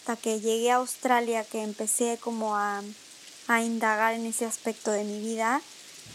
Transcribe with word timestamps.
Hasta 0.00 0.16
que 0.16 0.40
llegué 0.40 0.70
a 0.70 0.76
Australia, 0.76 1.44
que 1.44 1.62
empecé 1.62 2.18
como 2.20 2.56
a, 2.56 2.82
a 3.46 3.62
indagar 3.62 4.14
en 4.14 4.26
ese 4.26 4.44
aspecto 4.44 4.90
de 4.90 5.04
mi 5.04 5.20
vida. 5.20 5.60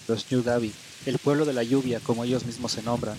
Los 0.07 0.32
New 0.32 0.43
Davi, 0.43 0.73
el 1.05 1.20
pueblo 1.20 1.46
de 1.46 1.54
la 1.54 1.64
lluvia, 1.64 2.00
como 2.00 2.23
ellos 2.23 2.46
mismos 2.46 2.71
se 2.71 2.82
nombran. 2.82 3.18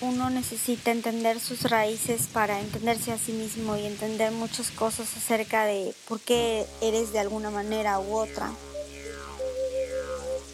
Uno 0.00 0.28
necesita 0.28 0.90
entender 0.90 1.40
sus 1.40 1.62
raíces 1.62 2.28
para 2.30 2.60
entenderse 2.60 3.12
a 3.12 3.18
sí 3.18 3.32
mismo 3.32 3.76
y 3.76 3.86
entender 3.86 4.32
muchas 4.32 4.70
cosas 4.70 5.08
acerca 5.16 5.64
de 5.64 5.94
por 6.06 6.20
qué 6.20 6.66
eres 6.82 7.12
de 7.12 7.20
alguna 7.20 7.50
manera 7.50 7.98
u 7.98 8.14
otra. 8.14 8.52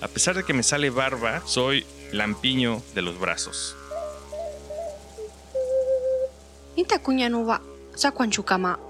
A 0.01 0.09
pesar 0.09 0.37
de 0.37 0.45
que 0.45 0.53
me 0.53 0.63
sale 0.63 0.91
barba, 0.91 1.43
soy 1.47 1.85
lampiño 2.13 2.81
de 2.95 3.03
los 3.03 3.19
brazos. 3.19 3.77
Inta 6.81 6.99
sacuanchucama. 7.95 8.81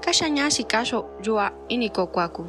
Cachañasi 0.00 0.62
caso 0.66 1.10
yua 1.20 1.52
cuacu. 2.12 2.46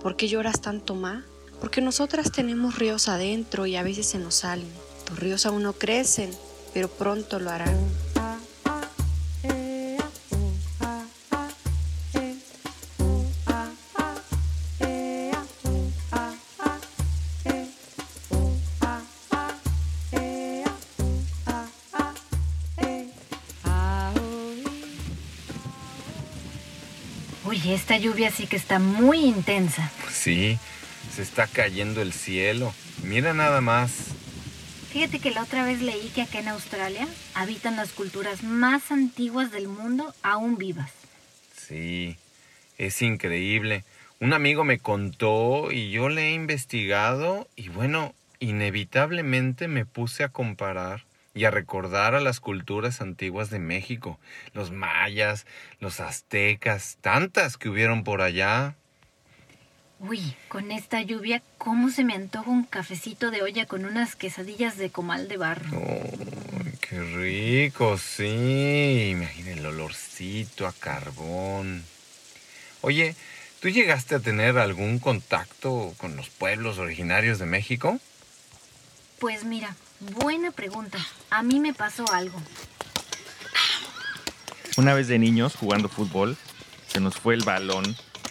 ¿Por 0.00 0.16
qué 0.16 0.28
lloras 0.28 0.62
tanto, 0.62 0.94
ma? 0.94 1.26
Porque 1.60 1.82
nosotras 1.82 2.32
tenemos 2.32 2.78
ríos 2.78 3.08
adentro 3.08 3.66
y 3.66 3.76
a 3.76 3.82
veces 3.82 4.06
se 4.06 4.18
nos 4.18 4.36
salen. 4.36 4.72
Tus 5.04 5.18
ríos 5.18 5.44
aún 5.44 5.62
no 5.62 5.74
crecen, 5.74 6.30
pero 6.72 6.88
pronto 6.88 7.38
lo 7.38 7.50
harán. 7.50 7.76
Esta 27.94 28.08
lluvia 28.08 28.32
sí 28.32 28.48
que 28.48 28.56
está 28.56 28.80
muy 28.80 29.20
intensa. 29.24 29.88
Sí, 30.10 30.58
se 31.14 31.22
está 31.22 31.46
cayendo 31.46 32.02
el 32.02 32.12
cielo. 32.12 32.74
Mira 33.04 33.34
nada 33.34 33.60
más. 33.60 34.08
Fíjate 34.90 35.20
que 35.20 35.30
la 35.30 35.44
otra 35.44 35.64
vez 35.64 35.80
leí 35.80 36.08
que 36.08 36.22
acá 36.22 36.40
en 36.40 36.48
Australia 36.48 37.06
habitan 37.34 37.76
las 37.76 37.92
culturas 37.92 38.42
más 38.42 38.90
antiguas 38.90 39.52
del 39.52 39.68
mundo 39.68 40.12
aún 40.24 40.56
vivas. 40.56 40.90
Sí, 41.56 42.16
es 42.78 43.00
increíble. 43.00 43.84
Un 44.18 44.32
amigo 44.32 44.64
me 44.64 44.80
contó 44.80 45.70
y 45.70 45.92
yo 45.92 46.08
le 46.08 46.30
he 46.30 46.32
investigado 46.32 47.46
y 47.54 47.68
bueno, 47.68 48.12
inevitablemente 48.40 49.68
me 49.68 49.86
puse 49.86 50.24
a 50.24 50.30
comparar 50.30 51.04
y 51.34 51.44
a 51.44 51.50
recordar 51.50 52.14
a 52.14 52.20
las 52.20 52.40
culturas 52.40 53.00
antiguas 53.00 53.50
de 53.50 53.58
México, 53.58 54.18
los 54.52 54.70
mayas, 54.70 55.46
los 55.80 56.00
aztecas, 56.00 56.96
tantas 57.00 57.56
que 57.58 57.68
hubieron 57.68 58.04
por 58.04 58.22
allá. 58.22 58.76
Uy, 59.98 60.36
con 60.48 60.70
esta 60.70 61.02
lluvia, 61.02 61.42
¿cómo 61.58 61.90
se 61.90 62.04
me 62.04 62.14
antoja 62.14 62.50
un 62.50 62.64
cafecito 62.64 63.30
de 63.30 63.42
olla 63.42 63.66
con 63.66 63.84
unas 63.84 64.16
quesadillas 64.16 64.78
de 64.78 64.90
comal 64.90 65.28
de 65.28 65.36
barro? 65.36 65.70
qué 66.80 67.00
rico, 67.00 67.98
sí. 67.98 69.08
Imagina 69.12 69.52
el 69.52 69.66
olorcito 69.66 70.66
a 70.66 70.72
carbón. 70.72 71.82
Oye, 72.82 73.16
¿tú 73.60 73.70
llegaste 73.70 74.14
a 74.14 74.20
tener 74.20 74.58
algún 74.58 74.98
contacto 74.98 75.94
con 75.96 76.16
los 76.16 76.28
pueblos 76.28 76.78
originarios 76.78 77.38
de 77.38 77.46
México? 77.46 77.98
Pues 79.18 79.44
mira, 79.44 79.74
Buena 80.00 80.50
pregunta. 80.50 80.98
A 81.30 81.42
mí 81.42 81.60
me 81.60 81.72
pasó 81.72 82.04
algo. 82.12 82.38
Una 84.76 84.92
vez 84.94 85.08
de 85.08 85.18
niños 85.18 85.54
jugando 85.56 85.88
fútbol, 85.88 86.36
se 86.88 87.00
nos 87.00 87.16
fue 87.16 87.34
el 87.34 87.44
balón 87.44 87.84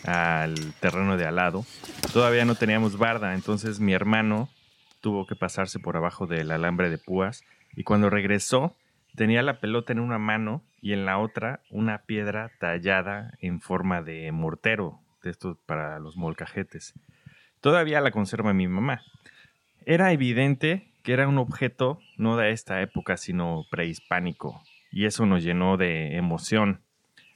al 0.05 0.73
terreno 0.81 1.17
de 1.17 1.25
al 1.25 1.37
lado. 1.37 1.65
Todavía 2.11 2.45
no 2.45 2.55
teníamos 2.55 2.97
barda, 2.97 3.33
entonces 3.33 3.79
mi 3.79 3.93
hermano 3.93 4.49
tuvo 5.01 5.25
que 5.25 5.35
pasarse 5.35 5.79
por 5.79 5.97
abajo 5.97 6.27
del 6.27 6.51
alambre 6.51 6.89
de 6.89 6.97
púas 6.97 7.43
y 7.75 7.83
cuando 7.83 8.09
regresó 8.09 8.75
tenía 9.15 9.41
la 9.41 9.59
pelota 9.59 9.93
en 9.93 9.99
una 9.99 10.17
mano 10.17 10.63
y 10.81 10.93
en 10.93 11.05
la 11.05 11.17
otra 11.17 11.61
una 11.69 11.99
piedra 11.99 12.51
tallada 12.59 13.33
en 13.39 13.61
forma 13.61 14.01
de 14.01 14.31
mortero, 14.31 14.99
de 15.23 15.35
para 15.65 15.99
los 15.99 16.17
molcajetes. 16.17 16.93
Todavía 17.61 18.01
la 18.01 18.11
conserva 18.11 18.53
mi 18.53 18.67
mamá. 18.67 19.01
Era 19.85 20.11
evidente 20.11 20.92
que 21.03 21.13
era 21.13 21.27
un 21.27 21.37
objeto 21.37 21.99
no 22.17 22.37
de 22.37 22.51
esta 22.51 22.81
época, 22.81 23.17
sino 23.17 23.65
prehispánico, 23.69 24.63
y 24.91 25.05
eso 25.05 25.25
nos 25.25 25.43
llenó 25.43 25.77
de 25.77 26.15
emoción. 26.15 26.81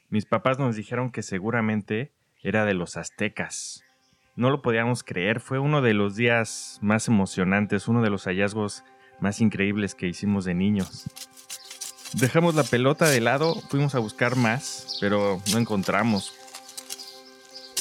Mis 0.09 0.25
papás 0.25 0.57
nos 0.57 0.75
dijeron 0.75 1.11
que 1.11 1.21
seguramente 1.21 2.13
era 2.41 2.65
de 2.65 2.73
los 2.73 2.95
aztecas. 2.95 3.83
No 4.35 4.49
lo 4.49 4.61
podíamos 4.61 5.03
creer, 5.03 5.41
fue 5.41 5.59
uno 5.59 5.81
de 5.81 5.93
los 5.93 6.15
días 6.15 6.79
más 6.81 7.07
emocionantes, 7.07 7.87
uno 7.87 8.01
de 8.01 8.09
los 8.09 8.25
hallazgos 8.25 8.83
más 9.19 9.41
increíbles 9.41 9.95
que 9.95 10.07
hicimos 10.07 10.45
de 10.45 10.53
niños. 10.53 11.09
Dejamos 12.13 12.55
la 12.55 12.63
pelota 12.63 13.09
de 13.09 13.19
lado, 13.19 13.55
fuimos 13.69 13.95
a 13.95 13.99
buscar 13.99 14.37
más, 14.37 14.97
pero 15.01 15.41
no 15.51 15.57
encontramos. 15.57 16.33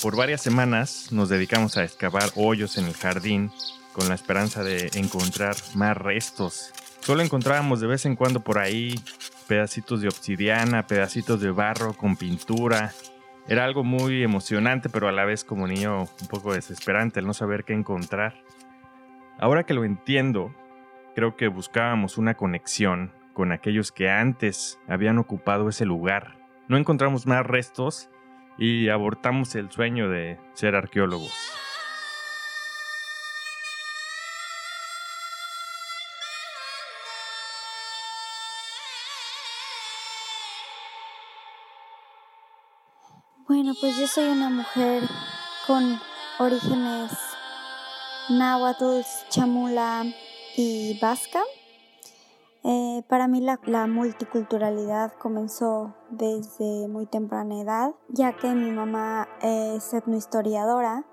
Por 0.02 0.16
varias 0.16 0.42
semanas 0.42 1.12
nos 1.12 1.28
dedicamos 1.28 1.76
a 1.76 1.84
excavar 1.84 2.30
hoyos 2.34 2.76
en 2.76 2.86
el 2.86 2.94
jardín 2.94 3.52
con 3.96 4.10
la 4.10 4.14
esperanza 4.14 4.62
de 4.62 4.90
encontrar 4.92 5.56
más 5.74 5.96
restos. 5.96 6.70
Solo 7.00 7.22
encontrábamos 7.22 7.80
de 7.80 7.86
vez 7.86 8.04
en 8.04 8.14
cuando 8.14 8.40
por 8.40 8.58
ahí 8.58 8.94
pedacitos 9.48 10.02
de 10.02 10.08
obsidiana, 10.08 10.86
pedacitos 10.86 11.40
de 11.40 11.50
barro 11.50 11.94
con 11.94 12.14
pintura. 12.16 12.92
Era 13.48 13.64
algo 13.64 13.84
muy 13.84 14.22
emocionante, 14.22 14.90
pero 14.90 15.08
a 15.08 15.12
la 15.12 15.24
vez 15.24 15.44
como 15.44 15.66
niño 15.66 16.02
un 16.02 16.28
poco 16.28 16.52
desesperante 16.52 17.20
el 17.20 17.26
no 17.26 17.32
saber 17.32 17.64
qué 17.64 17.72
encontrar. 17.72 18.34
Ahora 19.38 19.64
que 19.64 19.72
lo 19.72 19.82
entiendo, 19.82 20.54
creo 21.14 21.34
que 21.36 21.48
buscábamos 21.48 22.18
una 22.18 22.34
conexión 22.34 23.12
con 23.32 23.50
aquellos 23.50 23.92
que 23.92 24.10
antes 24.10 24.78
habían 24.88 25.16
ocupado 25.16 25.70
ese 25.70 25.86
lugar. 25.86 26.36
No 26.68 26.76
encontramos 26.76 27.26
más 27.26 27.46
restos 27.46 28.10
y 28.58 28.90
abortamos 28.90 29.54
el 29.54 29.70
sueño 29.70 30.10
de 30.10 30.38
ser 30.52 30.74
arqueólogos. 30.74 31.32
Bueno, 43.66 43.80
pues 43.80 43.98
yo 43.98 44.06
soy 44.06 44.28
una 44.28 44.48
mujer 44.48 45.02
con 45.66 45.98
orígenes 46.38 47.10
náhuatl, 48.28 49.00
chamula 49.28 50.04
y 50.56 50.96
vasca. 51.02 51.42
Eh, 52.62 53.02
para 53.08 53.26
mí 53.26 53.40
la, 53.40 53.58
la, 53.64 53.88
multiculturalidad 53.88 55.14
comenzó 55.14 55.96
desde 56.10 56.86
muy 56.86 57.06
temprana 57.06 57.60
edad, 57.60 57.90
ya 58.08 58.36
que 58.36 58.54
mi 58.54 58.70
mamá 58.70 59.26
es 59.42 59.92
etnohistoriadora 59.92 61.04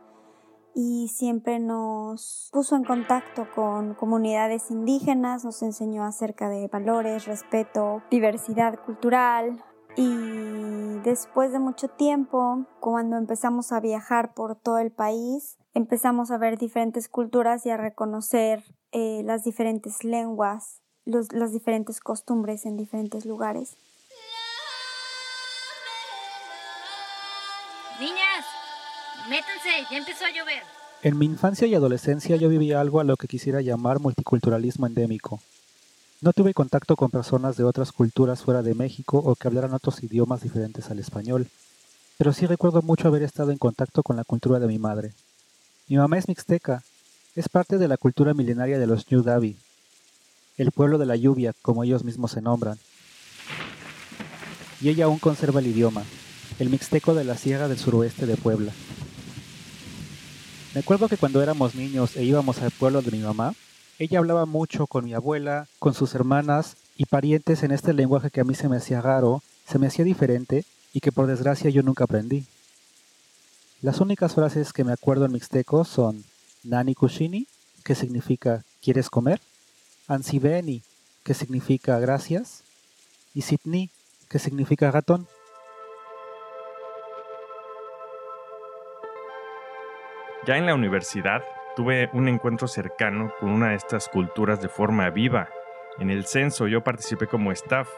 y 0.76 1.08
siempre 1.08 1.58
nos 1.58 2.52
puso 2.54 2.76
en 2.76 2.84
contacto 2.84 3.48
con 3.56 3.96
comunidades 3.96 4.70
indígenas, 4.70 5.44
nos 5.44 5.64
enseñó 5.64 6.04
acerca 6.04 6.50
de 6.50 6.68
valores, 6.68 7.26
respeto, 7.26 8.04
diversidad 8.12 8.80
cultural, 8.86 9.64
y 9.96 11.00
después 11.04 11.52
de 11.52 11.60
mucho 11.60 11.88
tiempo, 11.88 12.66
cuando 12.80 13.18
empezamos 13.18 13.72
a 13.72 13.80
viajar 13.80 14.34
por 14.34 14.56
todo 14.56 14.80
el 14.80 14.92
país, 14.92 15.58
empezamos 15.74 16.32
a 16.32 16.38
ver 16.38 16.58
diferentes 16.58 17.08
culturas 17.10 17.66
y 17.66 17.70
a 17.70 17.78
reconocer 17.78 18.64
eh, 18.92 19.22
las 19.24 19.44
diferentes 19.44 20.04
lenguas, 20.04 20.82
las 21.06 21.52
diferentes 21.52 22.00
costumbres 22.00 22.66
en 22.66 22.78
diferentes 22.78 23.26
lugares. 23.26 23.76
Niñas, 28.00 28.46
métanse, 29.30 29.88
ya 29.92 29.98
empezó 29.98 30.26
a 30.26 30.32
llover. 30.32 30.64
En 31.04 31.18
mi 31.18 31.26
infancia 31.26 31.68
y 31.68 31.76
adolescencia 31.76 32.38
yo 32.38 32.50
vivía 32.50 32.80
algo 32.80 33.00
a 33.00 33.04
lo 33.04 33.18
que 33.18 33.28
quisiera 33.28 33.62
llamar 33.62 34.00
multiculturalismo 34.00 34.88
endémico. 34.88 35.40
No 36.24 36.32
tuve 36.32 36.54
contacto 36.54 36.96
con 36.96 37.12
personas 37.12 37.58
de 37.58 37.66
otras 37.66 37.92
culturas 37.92 38.44
fuera 38.44 38.64
de 38.64 38.74
México 38.74 39.18
o 39.18 39.36
que 39.36 39.46
hablaran 39.50 39.74
otros 39.74 40.02
idiomas 40.04 40.42
diferentes 40.42 40.90
al 40.90 41.00
español, 41.00 41.50
pero 42.18 42.32
sí 42.32 42.46
recuerdo 42.46 42.82
mucho 42.82 43.10
haber 43.10 43.24
estado 43.24 43.52
en 43.52 43.58
contacto 43.58 44.04
con 44.04 44.16
la 44.16 44.24
cultura 44.24 44.58
de 44.58 44.68
mi 44.68 44.80
madre. 44.80 45.12
Mi 45.90 45.98
mamá 45.98 46.18
es 46.18 46.30
mixteca, 46.30 46.82
es 47.36 47.50
parte 47.50 47.78
de 47.78 47.90
la 47.90 47.98
cultura 47.98 48.34
milenaria 48.34 48.80
de 48.80 48.88
los 48.88 49.12
New 49.12 49.22
Davi, 49.22 49.58
el 50.58 50.72
pueblo 50.72 50.98
de 50.98 51.08
la 51.08 51.18
lluvia, 51.18 51.54
como 51.62 51.84
ellos 51.84 52.06
mismos 52.06 52.32
se 52.32 52.42
nombran. 52.42 52.80
Y 54.80 54.88
ella 54.88 55.06
aún 55.06 55.20
conserva 55.20 55.60
el 55.60 55.68
idioma, 55.68 56.04
el 56.58 56.70
mixteco 56.70 57.16
de 57.16 57.26
la 57.26 57.36
Sierra 57.36 57.68
del 57.68 57.80
Suroeste 57.80 58.26
de 58.26 58.38
Puebla. 58.38 58.72
Me 60.74 60.80
acuerdo 60.80 61.10
que 61.10 61.18
cuando 61.18 61.44
éramos 61.44 61.76
niños 61.76 62.16
e 62.16 62.24
íbamos 62.24 62.62
al 62.62 62.72
pueblo 62.72 63.02
de 63.02 63.12
mi 63.12 63.20
mamá, 63.20 63.54
ella 64.00 64.20
hablaba 64.20 64.46
mucho 64.46 64.88
con 64.88 65.06
mi 65.06 65.14
abuela, 65.14 65.68
con 65.80 65.94
sus 65.94 66.16
hermanas 66.16 66.76
y 66.98 67.06
parientes 67.06 67.64
en 67.64 67.72
este 67.72 67.94
lenguaje 67.94 68.32
que 68.32 68.42
a 68.42 68.44
mí 68.44 68.56
se 68.56 68.68
me 68.70 68.78
hacía 68.78 69.02
raro, 69.02 69.42
se 69.68 69.80
me 69.80 69.88
hacía 69.88 70.04
diferente 70.04 70.66
y 70.94 71.00
que 71.00 71.12
por 71.12 71.28
desgracia 71.28 71.70
yo 71.70 71.84
nunca 71.84 72.04
aprendí. 72.04 72.46
Las 73.82 74.00
únicas 74.00 74.34
frases 74.34 74.74
que 74.74 74.84
me 74.84 74.94
acuerdo 74.94 75.26
en 75.26 75.34
mixteco 75.34 75.84
son 75.86 76.24
Nani 76.64 76.96
Kushini, 76.96 77.48
que 77.84 77.96
significa 77.96 78.64
¿quieres 78.82 79.10
comer? 79.10 79.42
Ansibeni, 80.08 80.82
que 81.24 81.34
significa 81.34 82.00
gracias, 82.00 82.64
y 83.34 83.42
Sitni, 83.42 83.90
que 84.30 84.40
significa 84.40 84.92
ratón. 84.92 85.28
Ya 90.46 90.58
en 90.58 90.66
la 90.66 90.76
universidad 90.76 91.42
tuve 91.76 92.10
un 92.14 92.28
encuentro 92.28 92.68
cercano 92.68 93.32
con 93.40 93.50
una 93.50 93.70
de 93.70 93.76
estas 93.76 94.10
culturas 94.10 94.62
de 94.62 94.70
forma 94.70 95.10
viva. 95.10 95.50
En 96.00 96.10
el 96.10 96.26
censo 96.26 96.68
yo 96.68 96.84
participé 96.84 97.28
como 97.28 97.52
staff. 97.52 97.90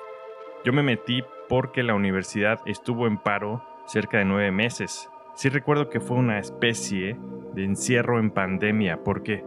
Yo 0.63 0.73
me 0.73 0.83
metí 0.83 1.23
porque 1.49 1.83
la 1.83 1.93
universidad 1.93 2.59
estuvo 2.65 3.07
en 3.07 3.17
paro 3.17 3.63
cerca 3.85 4.17
de 4.17 4.25
nueve 4.25 4.51
meses. 4.51 5.09
Sí 5.35 5.49
recuerdo 5.49 5.89
que 5.89 5.99
fue 5.99 6.17
una 6.17 6.39
especie 6.39 7.17
de 7.53 7.63
encierro 7.63 8.19
en 8.19 8.31
pandemia 8.31 9.03
porque 9.03 9.43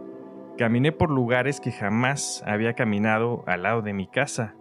caminé 0.57 0.91
por 0.91 1.09
lugares 1.09 1.59
que 1.59 1.71
jamás 1.71 2.43
había 2.45 2.73
caminado 2.73 3.43
al 3.47 3.63
lado 3.63 3.81
de 3.81 3.93
mi 3.93 4.07
casa. 4.07 4.55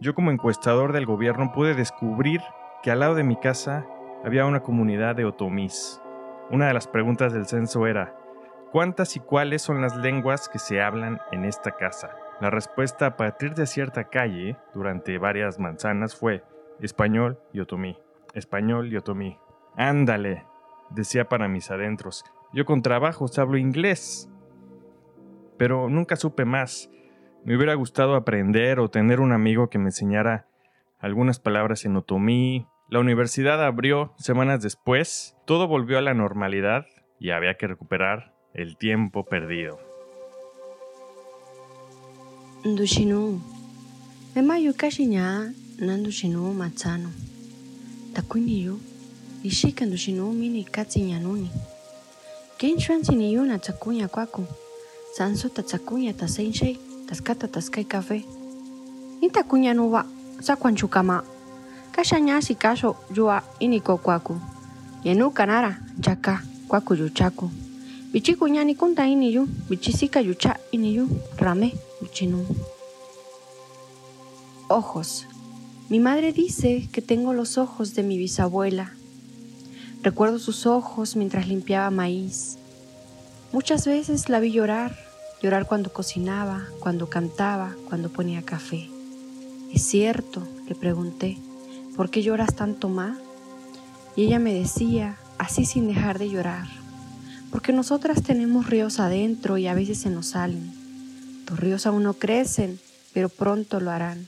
Yo 0.00 0.14
como 0.14 0.30
encuestador 0.30 0.92
del 0.92 1.06
gobierno 1.06 1.52
pude 1.52 1.74
descubrir 1.74 2.40
que 2.82 2.90
al 2.90 3.00
lado 3.00 3.14
de 3.14 3.24
mi 3.24 3.36
casa 3.36 3.86
había 4.24 4.46
una 4.46 4.60
comunidad 4.60 5.14
de 5.14 5.24
otomís. 5.24 6.00
Una 6.50 6.66
de 6.66 6.74
las 6.74 6.88
preguntas 6.88 7.32
del 7.32 7.46
censo 7.46 7.86
era, 7.86 8.16
¿cuántas 8.74 9.14
y 9.14 9.20
cuáles 9.20 9.62
son 9.62 9.80
las 9.80 9.96
lenguas 9.96 10.48
que 10.48 10.58
se 10.58 10.82
hablan 10.82 11.20
en 11.30 11.44
esta 11.44 11.76
casa? 11.76 12.16
La 12.40 12.50
respuesta 12.50 13.06
a 13.06 13.16
partir 13.16 13.54
de 13.54 13.66
cierta 13.66 14.08
calle, 14.10 14.56
durante 14.74 15.16
varias 15.16 15.60
manzanas, 15.60 16.16
fue 16.16 16.42
español 16.80 17.38
y 17.52 17.60
otomí, 17.60 17.96
español 18.32 18.92
y 18.92 18.96
otomí. 18.96 19.38
Ándale, 19.76 20.44
decía 20.90 21.28
para 21.28 21.46
mis 21.46 21.70
adentros, 21.70 22.24
yo 22.52 22.64
con 22.64 22.82
trabajos 22.82 23.38
hablo 23.38 23.58
inglés. 23.58 24.28
Pero 25.56 25.88
nunca 25.88 26.16
supe 26.16 26.44
más. 26.44 26.90
Me 27.44 27.56
hubiera 27.56 27.74
gustado 27.74 28.16
aprender 28.16 28.80
o 28.80 28.90
tener 28.90 29.20
un 29.20 29.30
amigo 29.30 29.70
que 29.70 29.78
me 29.78 29.90
enseñara 29.90 30.48
algunas 30.98 31.38
palabras 31.38 31.84
en 31.84 31.94
otomí. 31.94 32.66
La 32.88 32.98
universidad 32.98 33.64
abrió 33.64 34.14
semanas 34.16 34.62
después, 34.62 35.36
todo 35.44 35.68
volvió 35.68 35.96
a 35.96 36.02
la 36.02 36.14
normalidad 36.14 36.86
y 37.20 37.30
había 37.30 37.54
que 37.54 37.68
recuperar 37.68 38.33
el 38.54 38.76
tiempo 38.76 39.24
perdido. 39.24 39.78
Ndushinu, 42.64 43.40
ema 44.34 44.58
yukashi 44.58 45.06
nya 45.06 45.52
nandushinu 45.78 46.54
matsano. 46.54 47.10
Takuniyu, 48.14 48.80
ishika 49.42 49.86
ndushinu 49.86 50.32
mini 50.32 50.64
katsi 50.64 51.00
nyanuni. 51.02 51.50
Kenchuansi 52.58 53.14
niyu 53.14 53.44
na 53.44 53.58
tsakunya 53.58 54.08
kwaku. 54.08 54.44
Sanso 55.16 55.48
tatsakunya 55.48 56.12
tasenshei, 56.12 56.78
taskata 57.08 57.48
taskai 57.48 57.84
café. 57.84 58.24
Nitakunya 59.20 59.74
nuwa, 59.74 60.06
sakwanchukama. 60.40 61.24
Kasha 61.92 62.20
nyasi 62.20 62.54
kasho 62.54 62.96
yua 63.16 63.42
iniko 63.58 63.96
kwaku. 63.98 64.40
Yenu 65.04 65.30
kanara, 65.30 65.76
chaka, 66.00 66.42
kwaku 66.68 66.94
yuchaku. 66.94 67.50
Kunta 68.76 69.08
yucha. 70.20 70.60
Ojos. 74.68 75.26
Mi 75.88 75.98
madre 75.98 76.32
dice 76.32 76.88
que 76.92 77.02
tengo 77.02 77.32
los 77.32 77.58
ojos 77.58 77.96
de 77.96 78.04
mi 78.04 78.16
bisabuela. 78.16 78.92
Recuerdo 80.04 80.38
sus 80.38 80.64
ojos 80.64 81.16
mientras 81.16 81.48
limpiaba 81.48 81.90
maíz. 81.90 82.56
Muchas 83.52 83.84
veces 83.84 84.28
la 84.28 84.38
vi 84.38 84.52
llorar, 84.52 84.96
llorar 85.42 85.66
cuando 85.66 85.92
cocinaba, 85.92 86.68
cuando 86.78 87.10
cantaba, 87.10 87.74
cuando 87.88 88.10
ponía 88.10 88.42
café. 88.42 88.88
¿Es 89.72 89.82
cierto? 89.82 90.40
Le 90.68 90.76
pregunté. 90.76 91.36
¿Por 91.96 92.10
qué 92.10 92.22
lloras 92.22 92.54
tanto, 92.54 92.88
ma? 92.88 93.18
Y 94.14 94.22
ella 94.22 94.38
me 94.38 94.54
decía, 94.54 95.16
así 95.36 95.64
sin 95.64 95.88
dejar 95.88 96.20
de 96.20 96.30
llorar, 96.30 96.68
porque 97.54 97.72
nosotras 97.72 98.20
tenemos 98.20 98.68
ríos 98.68 98.98
adentro 98.98 99.58
y 99.58 99.68
a 99.68 99.74
veces 99.74 100.00
se 100.00 100.10
nos 100.10 100.30
salen. 100.30 100.74
Tus 101.46 101.56
ríos 101.56 101.86
aún 101.86 102.02
no 102.02 102.14
crecen, 102.14 102.80
pero 103.12 103.28
pronto 103.28 103.78
lo 103.78 103.92
harán. 103.92 104.26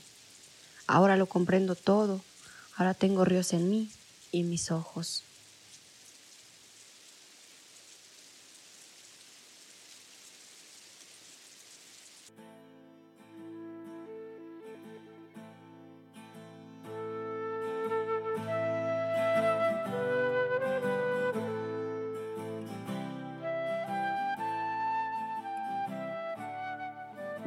Ahora 0.87 1.17
lo 1.17 1.25
comprendo 1.25 1.75
todo, 1.75 2.21
ahora 2.77 2.93
tengo 2.93 3.25
ríos 3.25 3.51
en 3.51 3.69
mí 3.69 3.89
y 4.31 4.39
en 4.39 4.49
mis 4.49 4.71
ojos. 4.71 5.25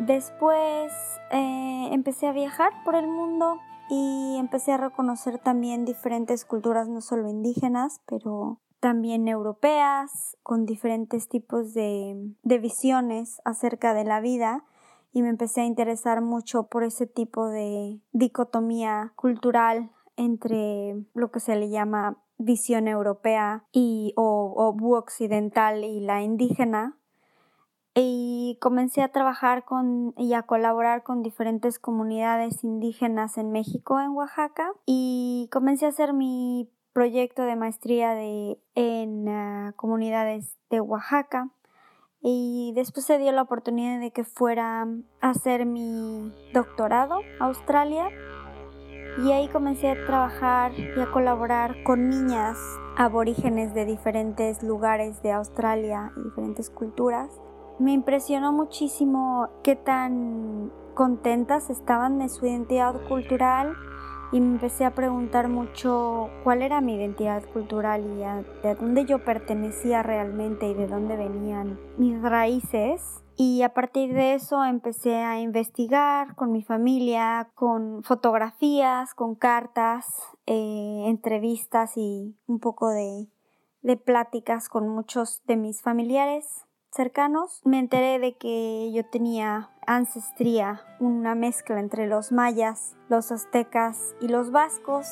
Después 0.00 0.90
eh, 1.30 1.88
empecé 1.92 2.26
a 2.26 2.32
viajar 2.32 2.72
por 2.86 2.94
el 2.94 3.06
mundo 3.06 3.58
y 3.90 4.36
empecé 4.38 4.72
a 4.72 4.78
reconocer 4.78 5.38
también 5.38 5.84
diferentes 5.84 6.46
culturas, 6.46 6.88
no 6.88 7.02
solo 7.02 7.28
indígenas, 7.28 8.00
pero 8.06 8.60
también 8.80 9.28
europeas, 9.28 10.38
con 10.42 10.64
diferentes 10.64 11.28
tipos 11.28 11.74
de, 11.74 12.16
visiones 12.42 13.42
acerca 13.44 13.92
de 13.92 14.04
la 14.04 14.22
vida. 14.22 14.64
Y 15.12 15.20
me 15.20 15.28
empecé 15.28 15.60
a 15.60 15.66
interesar 15.66 16.22
mucho 16.22 16.68
por 16.68 16.82
ese 16.82 17.06
tipo 17.06 17.48
de 17.48 18.00
dicotomía 18.12 19.12
cultural 19.16 19.90
entre 20.16 21.04
lo 21.12 21.30
que 21.30 21.40
se 21.40 21.56
le 21.56 21.68
llama 21.68 22.22
visión 22.38 22.88
europea 22.88 23.66
y 23.70 24.14
o, 24.16 24.54
o 24.56 24.96
occidental 24.96 25.84
y 25.84 26.00
la 26.00 26.22
indígena 26.22 26.96
y 27.94 28.58
comencé 28.60 29.02
a 29.02 29.08
trabajar 29.08 29.64
con 29.64 30.14
y 30.16 30.34
a 30.34 30.42
colaborar 30.42 31.02
con 31.02 31.22
diferentes 31.22 31.78
comunidades 31.78 32.62
indígenas 32.62 33.36
en 33.36 33.50
México, 33.50 34.00
en 34.00 34.10
Oaxaca, 34.10 34.72
y 34.86 35.48
comencé 35.50 35.86
a 35.86 35.90
hacer 35.90 36.12
mi 36.12 36.70
proyecto 36.92 37.42
de 37.42 37.56
maestría 37.56 38.14
de, 38.14 38.58
en 38.74 39.28
uh, 39.28 39.72
comunidades 39.74 40.56
de 40.70 40.80
Oaxaca. 40.80 41.50
Y 42.22 42.72
después 42.74 43.06
se 43.06 43.18
dio 43.18 43.32
la 43.32 43.42
oportunidad 43.42 43.98
de 43.98 44.12
que 44.12 44.24
fuera 44.24 44.82
a 44.82 45.30
hacer 45.30 45.64
mi 45.64 46.30
doctorado 46.52 47.20
a 47.40 47.46
Australia. 47.46 48.08
Y 49.24 49.32
ahí 49.32 49.48
comencé 49.48 49.90
a 49.90 50.06
trabajar 50.06 50.72
y 50.78 51.00
a 51.00 51.10
colaborar 51.10 51.82
con 51.82 52.08
niñas 52.08 52.58
aborígenes 52.96 53.74
de 53.74 53.86
diferentes 53.86 54.62
lugares 54.62 55.22
de 55.22 55.32
Australia 55.32 56.12
y 56.16 56.24
diferentes 56.24 56.68
culturas 56.68 57.40
me 57.80 57.92
impresionó 57.92 58.52
muchísimo 58.52 59.48
qué 59.62 59.74
tan 59.74 60.70
contentas 60.94 61.70
estaban 61.70 62.18
de 62.18 62.28
su 62.28 62.44
identidad 62.44 62.94
cultural 63.08 63.74
y 64.32 64.40
me 64.40 64.52
empecé 64.54 64.84
a 64.84 64.94
preguntar 64.94 65.48
mucho 65.48 66.28
cuál 66.44 66.60
era 66.60 66.82
mi 66.82 66.94
identidad 66.94 67.42
cultural 67.52 68.04
y 68.18 68.22
a, 68.22 68.44
de 68.62 68.74
dónde 68.74 69.06
yo 69.06 69.24
pertenecía 69.24 70.02
realmente 70.02 70.68
y 70.68 70.74
de 70.74 70.86
dónde 70.86 71.16
venían 71.16 71.80
mis 71.96 72.20
raíces. 72.20 73.24
Y 73.36 73.62
a 73.62 73.72
partir 73.72 74.12
de 74.12 74.34
eso 74.34 74.62
empecé 74.62 75.16
a 75.16 75.40
investigar 75.40 76.34
con 76.36 76.52
mi 76.52 76.62
familia, 76.62 77.50
con 77.54 78.02
fotografías, 78.02 79.14
con 79.14 79.34
cartas, 79.34 80.04
eh, 80.44 81.04
entrevistas 81.06 81.96
y 81.96 82.36
un 82.46 82.60
poco 82.60 82.90
de, 82.90 83.26
de 83.80 83.96
pláticas 83.96 84.68
con 84.68 84.86
muchos 84.86 85.42
de 85.46 85.56
mis 85.56 85.80
familiares 85.80 86.66
cercanos, 86.92 87.60
me 87.64 87.78
enteré 87.78 88.18
de 88.18 88.36
que 88.36 88.90
yo 88.92 89.04
tenía 89.04 89.70
ancestría, 89.86 90.82
una 91.00 91.34
mezcla 91.34 91.80
entre 91.80 92.06
los 92.06 92.32
mayas, 92.32 92.96
los 93.08 93.32
aztecas 93.32 94.14
y 94.20 94.28
los 94.28 94.50
vascos. 94.50 95.06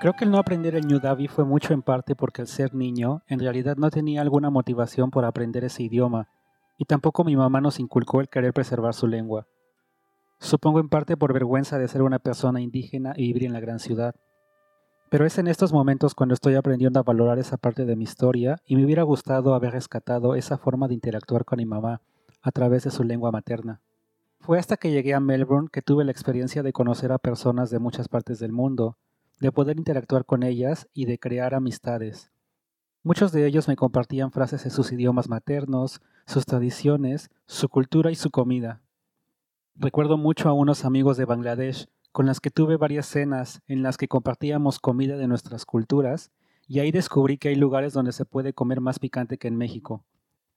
Creo 0.00 0.12
que 0.12 0.24
el 0.24 0.30
no 0.30 0.38
aprender 0.38 0.76
el 0.76 0.86
Ñudavi 0.86 1.26
fue 1.26 1.44
mucho 1.44 1.74
en 1.74 1.82
parte 1.82 2.14
porque 2.14 2.40
al 2.40 2.46
ser 2.46 2.72
niño, 2.72 3.22
en 3.26 3.40
realidad 3.40 3.76
no 3.76 3.90
tenía 3.90 4.20
alguna 4.20 4.48
motivación 4.48 5.10
por 5.10 5.24
aprender 5.24 5.64
ese 5.64 5.82
idioma, 5.82 6.28
y 6.76 6.84
tampoco 6.84 7.24
mi 7.24 7.34
mamá 7.34 7.60
nos 7.60 7.80
inculcó 7.80 8.20
el 8.20 8.28
querer 8.28 8.52
preservar 8.52 8.94
su 8.94 9.08
lengua. 9.08 9.48
Supongo 10.38 10.78
en 10.78 10.88
parte 10.88 11.16
por 11.16 11.32
vergüenza 11.32 11.78
de 11.78 11.88
ser 11.88 12.02
una 12.02 12.20
persona 12.20 12.60
indígena 12.60 13.12
y 13.16 13.26
vivir 13.26 13.46
en 13.46 13.52
la 13.52 13.58
gran 13.58 13.80
ciudad. 13.80 14.14
Pero 15.10 15.26
es 15.26 15.36
en 15.36 15.48
estos 15.48 15.72
momentos 15.72 16.14
cuando 16.14 16.34
estoy 16.34 16.54
aprendiendo 16.54 17.00
a 17.00 17.02
valorar 17.02 17.40
esa 17.40 17.56
parte 17.56 17.84
de 17.84 17.96
mi 17.96 18.04
historia 18.04 18.58
y 18.66 18.76
me 18.76 18.84
hubiera 18.84 19.02
gustado 19.02 19.52
haber 19.52 19.72
rescatado 19.72 20.36
esa 20.36 20.58
forma 20.58 20.86
de 20.86 20.94
interactuar 20.94 21.44
con 21.44 21.56
mi 21.56 21.66
mamá 21.66 22.02
a 22.40 22.52
través 22.52 22.84
de 22.84 22.92
su 22.92 23.02
lengua 23.02 23.32
materna. 23.32 23.80
Fue 24.38 24.60
hasta 24.60 24.76
que 24.76 24.92
llegué 24.92 25.14
a 25.14 25.18
Melbourne 25.18 25.70
que 25.72 25.82
tuve 25.82 26.04
la 26.04 26.12
experiencia 26.12 26.62
de 26.62 26.72
conocer 26.72 27.10
a 27.10 27.18
personas 27.18 27.70
de 27.70 27.80
muchas 27.80 28.06
partes 28.06 28.38
del 28.38 28.52
mundo, 28.52 28.96
de 29.40 29.52
poder 29.52 29.78
interactuar 29.78 30.24
con 30.24 30.42
ellas 30.42 30.88
y 30.92 31.04
de 31.04 31.18
crear 31.18 31.54
amistades. 31.54 32.30
Muchos 33.02 33.32
de 33.32 33.46
ellos 33.46 33.68
me 33.68 33.76
compartían 33.76 34.32
frases 34.32 34.64
en 34.64 34.70
sus 34.70 34.92
idiomas 34.92 35.28
maternos, 35.28 36.00
sus 36.26 36.44
tradiciones, 36.44 37.30
su 37.46 37.68
cultura 37.68 38.10
y 38.10 38.16
su 38.16 38.30
comida. 38.30 38.82
Recuerdo 39.76 40.16
mucho 40.16 40.48
a 40.48 40.52
unos 40.52 40.84
amigos 40.84 41.16
de 41.16 41.24
Bangladesh 41.24 41.86
con 42.10 42.26
las 42.26 42.40
que 42.40 42.50
tuve 42.50 42.76
varias 42.76 43.06
cenas 43.06 43.62
en 43.66 43.82
las 43.82 43.96
que 43.96 44.08
compartíamos 44.08 44.80
comida 44.80 45.16
de 45.16 45.28
nuestras 45.28 45.64
culturas 45.64 46.32
y 46.66 46.80
ahí 46.80 46.90
descubrí 46.90 47.38
que 47.38 47.48
hay 47.48 47.54
lugares 47.54 47.92
donde 47.92 48.12
se 48.12 48.24
puede 48.24 48.52
comer 48.52 48.80
más 48.80 48.98
picante 48.98 49.38
que 49.38 49.48
en 49.48 49.56
México. 49.56 50.04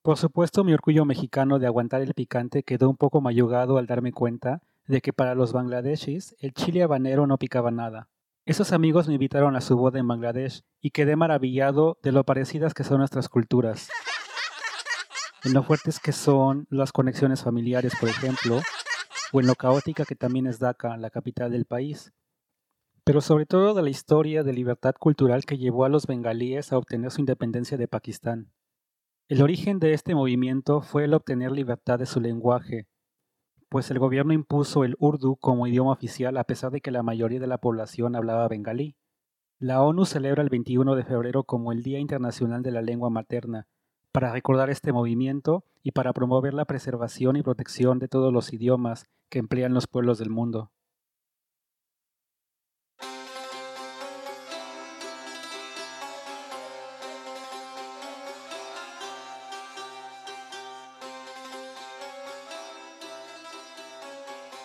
Por 0.02 0.18
supuesto, 0.18 0.64
mi 0.64 0.74
orgullo 0.74 1.04
mexicano 1.04 1.60
de 1.60 1.66
aguantar 1.66 2.02
el 2.02 2.14
picante 2.14 2.64
quedó 2.64 2.90
un 2.90 2.96
poco 2.96 3.20
mayugado 3.20 3.78
al 3.78 3.86
darme 3.86 4.12
cuenta 4.12 4.60
de 4.86 5.00
que 5.00 5.12
para 5.12 5.36
los 5.36 5.52
bangladeshis 5.52 6.34
el 6.40 6.52
chile 6.52 6.82
habanero 6.82 7.28
no 7.28 7.38
picaba 7.38 7.70
nada. 7.70 8.08
Esos 8.44 8.72
amigos 8.72 9.06
me 9.06 9.14
invitaron 9.14 9.54
a 9.54 9.60
su 9.60 9.76
boda 9.76 10.00
en 10.00 10.08
Bangladesh 10.08 10.62
y 10.80 10.90
quedé 10.90 11.14
maravillado 11.14 11.98
de 12.02 12.10
lo 12.10 12.24
parecidas 12.24 12.74
que 12.74 12.82
son 12.82 12.98
nuestras 12.98 13.28
culturas. 13.28 13.88
En 15.44 15.54
lo 15.54 15.62
fuertes 15.62 16.00
que 16.00 16.10
son 16.10 16.66
las 16.68 16.90
conexiones 16.90 17.44
familiares, 17.44 17.92
por 18.00 18.08
ejemplo, 18.08 18.60
o 19.32 19.40
en 19.40 19.46
lo 19.46 19.54
caótica 19.54 20.04
que 20.04 20.16
también 20.16 20.48
es 20.48 20.58
Dhaka, 20.58 20.96
la 20.96 21.10
capital 21.10 21.52
del 21.52 21.66
país. 21.66 22.12
Pero 23.04 23.20
sobre 23.20 23.46
todo 23.46 23.74
de 23.74 23.82
la 23.82 23.90
historia 23.90 24.42
de 24.42 24.52
libertad 24.52 24.96
cultural 24.98 25.44
que 25.44 25.56
llevó 25.56 25.84
a 25.84 25.88
los 25.88 26.08
bengalíes 26.08 26.72
a 26.72 26.78
obtener 26.78 27.12
su 27.12 27.20
independencia 27.20 27.78
de 27.78 27.86
Pakistán. 27.86 28.50
El 29.28 29.40
origen 29.40 29.78
de 29.78 29.92
este 29.92 30.16
movimiento 30.16 30.80
fue 30.82 31.04
el 31.04 31.14
obtener 31.14 31.52
libertad 31.52 32.00
de 32.00 32.06
su 32.06 32.20
lenguaje, 32.20 32.88
pues 33.72 33.90
el 33.90 33.98
gobierno 33.98 34.34
impuso 34.34 34.84
el 34.84 34.96
urdu 34.98 35.36
como 35.36 35.66
idioma 35.66 35.92
oficial 35.92 36.36
a 36.36 36.44
pesar 36.44 36.70
de 36.72 36.82
que 36.82 36.90
la 36.90 37.02
mayoría 37.02 37.40
de 37.40 37.46
la 37.46 37.56
población 37.56 38.14
hablaba 38.14 38.46
bengalí. 38.46 38.96
La 39.58 39.80
ONU 39.80 40.04
celebra 40.04 40.42
el 40.42 40.50
21 40.50 40.94
de 40.94 41.04
febrero 41.04 41.44
como 41.44 41.72
el 41.72 41.82
Día 41.82 41.98
Internacional 41.98 42.62
de 42.62 42.70
la 42.70 42.82
Lengua 42.82 43.08
Materna, 43.08 43.66
para 44.12 44.30
recordar 44.30 44.68
este 44.68 44.92
movimiento 44.92 45.64
y 45.82 45.92
para 45.92 46.12
promover 46.12 46.52
la 46.52 46.66
preservación 46.66 47.36
y 47.36 47.42
protección 47.42 47.98
de 47.98 48.08
todos 48.08 48.30
los 48.30 48.52
idiomas 48.52 49.06
que 49.30 49.38
emplean 49.38 49.72
los 49.72 49.86
pueblos 49.86 50.18
del 50.18 50.28
mundo. 50.28 50.70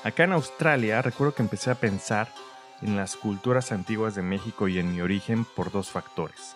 Acá 0.08 0.24
en 0.24 0.32
Australia 0.32 1.02
recuerdo 1.02 1.36
que 1.36 1.42
empecé 1.42 1.70
a 1.70 1.76
pensar 1.76 2.30
en 2.82 2.96
las 2.96 3.18
culturas 3.18 3.74
antiguas 3.74 4.16
de 4.16 4.22
México 4.22 4.70
y 4.70 4.80
en 4.80 4.94
mi 4.94 5.02
origen 5.02 5.44
por 5.44 5.70
dos 5.70 5.92
factores. 5.92 6.56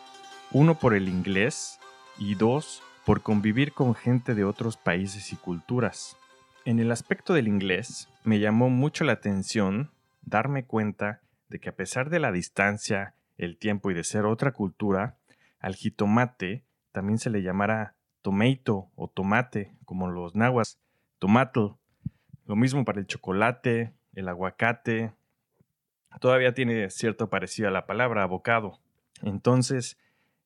Uno 0.51 0.79
por 0.79 0.93
el 0.93 1.10
inglés 1.10 1.77
y 2.17 2.36
dos 2.36 2.81
por 3.05 3.22
convivir 3.24 3.74
con 3.74 3.93
gente 3.93 4.36
de 4.36 4.46
otros 4.46 4.77
países 4.77 5.34
y 5.34 5.36
culturas. 5.36 6.15
En 6.63 6.79
el 6.79 6.93
aspecto 6.93 7.34
del 7.34 7.50
inglés 7.50 8.08
me 8.24 8.39
llamó 8.39 8.70
mucho 8.70 9.03
la 9.03 9.12
atención 9.12 9.91
darme 10.22 10.63
cuenta 10.63 11.20
de 11.50 11.60
que 11.60 11.67
a 11.67 11.75
pesar 11.75 12.10
de 12.10 12.20
la 12.20 12.31
distancia, 12.31 13.15
el 13.38 13.58
tiempo 13.58 13.91
y 13.91 13.93
de 13.93 14.05
ser 14.05 14.24
otra 14.24 14.53
cultura, 14.53 15.17
al 15.60 15.75
jitomate 15.75 16.63
también 16.93 17.20
se 17.20 17.29
le 17.29 17.43
llamará 17.43 17.96
tomato 18.22 18.88
o 18.96 19.10
tomate, 19.10 19.74
como 19.84 20.08
los 20.10 20.36
nahuas, 20.36 20.79
tomato, 21.20 21.80
lo 22.51 22.58
mismo 22.58 22.84
para 22.84 23.00
el 23.00 23.08
chocolate, 23.08 23.93
el 24.13 24.27
aguacate. 24.27 25.13
Todavía 26.20 26.53
tiene 26.53 26.89
cierto 26.89 27.29
parecido 27.29 27.70
a 27.70 27.72
la 27.72 27.86
palabra 27.86 28.24
abocado. 28.24 28.77
Entonces, 29.22 29.98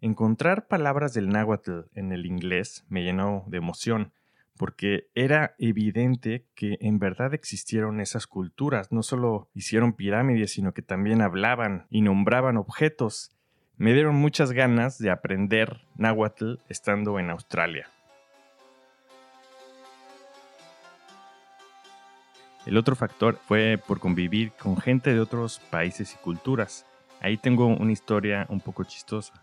encontrar 0.02 0.68
palabras 0.68 1.16
del 1.16 1.30
náhuatl 1.30 1.80
en 1.96 2.12
el 2.12 2.28
inglés 2.28 2.86
me 2.90 3.02
llenó 3.02 3.44
de 3.48 3.58
emoción, 3.58 4.14
porque 4.56 5.10
era 5.16 5.56
evidente 5.58 6.46
que 6.54 6.78
en 6.80 7.00
verdad 7.00 7.34
existieron 7.34 8.00
esas 8.00 8.28
culturas. 8.28 8.92
No 8.92 9.02
solo 9.02 9.50
hicieron 9.56 9.94
pirámides, 9.94 10.52
sino 10.52 10.76
que 10.76 10.84
también 10.84 11.24
hablaban 11.24 11.88
y 11.90 12.02
nombraban 12.02 12.56
objetos. 12.56 13.32
Me 13.78 13.94
dieron 13.94 14.14
muchas 14.14 14.52
ganas 14.52 15.00
de 15.00 15.10
aprender 15.10 15.82
náhuatl 15.96 16.58
estando 16.70 17.18
en 17.18 17.32
Australia. 17.32 17.90
El 22.66 22.78
otro 22.78 22.96
factor 22.96 23.40
fue 23.48 23.80
por 23.88 24.00
convivir 24.00 24.52
con 24.54 24.78
gente 24.78 25.14
de 25.14 25.20
otros 25.20 25.60
países 25.70 26.16
y 26.16 26.18
culturas. 26.18 26.88
Ahí 27.22 27.38
tengo 27.38 27.68
una 27.68 27.92
historia 27.92 28.48
un 28.50 28.60
poco 28.60 28.84
chistosa. 28.84 29.34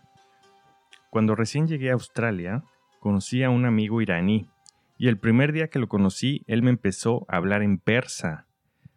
Cuando 1.09 1.33
recién 1.33 1.67
llegué 1.67 1.89
a 1.89 1.93
Australia, 1.93 2.63
conocí 2.99 3.43
a 3.43 3.49
un 3.49 3.65
amigo 3.65 4.01
iraní 4.01 4.49
y 4.97 5.07
el 5.07 5.17
primer 5.17 5.53
día 5.53 5.69
que 5.69 5.79
lo 5.79 5.87
conocí, 5.87 6.43
él 6.47 6.63
me 6.63 6.69
empezó 6.69 7.25
a 7.29 7.37
hablar 7.37 7.61
en 7.61 7.77
persa. 7.77 8.45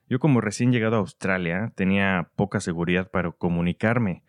Yo 0.09 0.18
como 0.18 0.40
recién 0.40 0.73
llegado 0.73 0.97
a 0.97 1.00
Australia 1.00 1.73
tenía 1.76 2.30
poca 2.35 2.61
seguridad 2.61 3.11
para 3.11 3.30
comunicarme, 3.30 4.23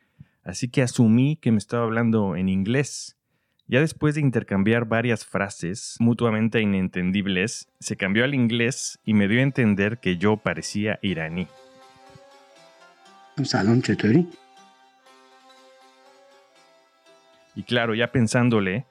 así 0.43 0.69
que 0.69 0.83
asumí 0.83 1.37
que 1.37 1.51
me 1.51 1.57
estaba 1.57 1.83
hablando 1.83 2.35
en 2.35 2.49
inglés. 2.49 3.16
Ya 3.69 3.81
después 3.81 4.15
de 4.15 4.21
intercambiar 4.21 4.85
varias 4.85 5.25
frases 5.25 5.97
mutuamente 5.99 6.61
inentendibles, 6.61 7.67
se 7.79 7.97
cambió 7.97 8.23
al 8.23 8.33
inglés 8.33 8.97
y 9.03 9.13
me 9.13 9.27
dio 9.27 9.39
a 9.39 9.43
entender 9.43 9.99
que 9.99 10.17
yo 10.17 10.37
parecía 10.37 10.99
iraní. 11.01 11.47
Y 17.55 17.63
claro, 17.63 17.93
ya 17.93 18.11
pensándole, 18.11 18.85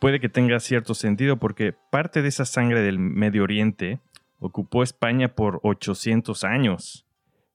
puede 0.00 0.18
que 0.18 0.28
tenga 0.28 0.58
cierto 0.58 0.94
sentido 0.94 1.36
porque 1.36 1.72
parte 1.72 2.20
de 2.20 2.28
esa 2.28 2.46
sangre 2.46 2.82
del 2.82 2.98
Medio 2.98 3.44
Oriente 3.44 4.00
ocupó 4.40 4.82
España 4.82 5.36
por 5.36 5.60
800 5.62 6.42
años 6.42 7.06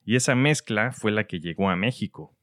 y 0.06 0.16
esa 0.16 0.34
mezcla 0.34 0.92
fue 0.92 1.12
la 1.12 1.24
que 1.24 1.38
llegó 1.38 1.68
a 1.68 1.76
México. 1.76 2.34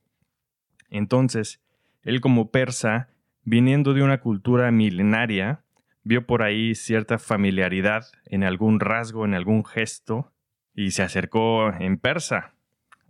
Entonces, 0.89 1.61
él 2.03 2.21
como 2.21 2.51
persa 2.51 3.09
viniendo 3.43 3.93
de 3.93 4.03
una 4.03 4.19
cultura 4.19 4.71
milenaria, 4.71 5.63
vio 6.03 6.25
por 6.25 6.43
ahí 6.43 6.75
cierta 6.75 7.17
familiaridad 7.17 8.05
en 8.25 8.43
algún 8.43 8.79
rasgo, 8.79 9.25
en 9.25 9.33
algún 9.33 9.65
gesto, 9.65 10.31
y 10.73 10.91
se 10.91 11.03
acercó 11.03 11.73
en 11.73 11.97
persa. 11.97 12.53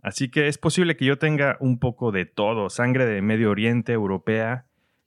Así 0.02 0.30
que 0.30 0.48
es 0.48 0.58
posible 0.58 0.96
que 0.96 1.04
yo 1.04 1.18
tenga 1.18 1.56
un 1.60 1.78
poco 1.78 2.10
de 2.10 2.24
todo, 2.24 2.70
sangre 2.70 3.06
de 3.06 3.22
Medio 3.22 3.50
Oriente, 3.50 3.92
europea 3.92 4.66